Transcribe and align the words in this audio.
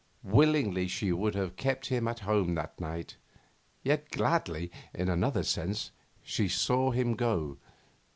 Willingly 0.23 0.87
she 0.87 1.11
would 1.11 1.35
have 1.35 1.55
kept 1.57 1.89
him 1.89 2.07
at 2.07 2.21
home 2.21 2.55
that 2.55 2.79
night, 2.81 3.17
yet 3.83 4.09
gladly, 4.09 4.71
in 4.95 5.09
another 5.09 5.43
sense, 5.43 5.91
she 6.23 6.47
saw 6.49 6.89
him 6.89 7.13
go. 7.13 7.59